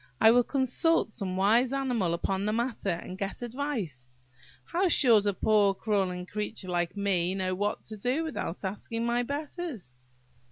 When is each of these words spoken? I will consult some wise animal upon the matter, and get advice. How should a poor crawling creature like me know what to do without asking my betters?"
I 0.19 0.31
will 0.31 0.43
consult 0.43 1.11
some 1.11 1.37
wise 1.37 1.71
animal 1.71 2.15
upon 2.15 2.43
the 2.45 2.51
matter, 2.53 2.89
and 2.89 3.19
get 3.19 3.43
advice. 3.43 4.07
How 4.65 4.87
should 4.87 5.27
a 5.27 5.33
poor 5.35 5.75
crawling 5.75 6.25
creature 6.25 6.69
like 6.69 6.97
me 6.97 7.35
know 7.35 7.53
what 7.53 7.83
to 7.83 7.97
do 7.97 8.23
without 8.23 8.63
asking 8.65 9.05
my 9.05 9.21
betters?" 9.21 9.93